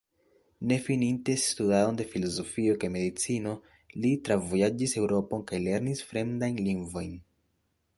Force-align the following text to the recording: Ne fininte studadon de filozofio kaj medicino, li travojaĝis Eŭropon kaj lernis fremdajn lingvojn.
Ne 0.69 0.77
fininte 0.85 1.35
studadon 1.41 1.99
de 1.99 2.07
filozofio 2.15 2.79
kaj 2.85 2.91
medicino, 2.97 3.55
li 4.01 4.17
travojaĝis 4.31 4.99
Eŭropon 5.03 5.49
kaj 5.53 5.65
lernis 5.71 6.07
fremdajn 6.13 6.63
lingvojn. 6.71 7.19